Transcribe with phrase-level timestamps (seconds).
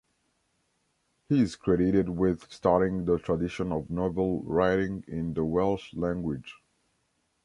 [1.29, 6.55] He is credited with starting the tradition of novel-writing in the Welsh language.